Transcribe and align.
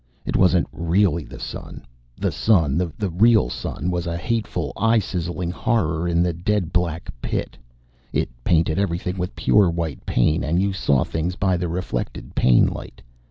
It 0.25 0.35
wasn't 0.35 0.65
really 0.73 1.25
the 1.25 1.37
sun. 1.39 1.85
The 2.17 2.31
sun, 2.31 2.75
the 2.97 3.09
real 3.11 3.51
sun, 3.51 3.91
was 3.91 4.07
a 4.07 4.17
hateful 4.17 4.73
eye 4.75 4.97
sizzling 4.97 5.51
horror 5.51 6.07
in 6.07 6.23
the 6.23 6.33
dead 6.33 6.73
black 6.73 7.11
pit. 7.21 7.55
It 8.11 8.27
painted 8.43 8.79
everything 8.79 9.19
with 9.19 9.35
pure 9.35 9.69
white 9.69 10.03
pain, 10.07 10.43
and 10.43 10.59
you 10.59 10.73
saw 10.73 11.03
things 11.03 11.35
by 11.35 11.55
the 11.55 11.67
reflected 11.67 12.33
pain 12.33 12.65
light. 12.65 13.03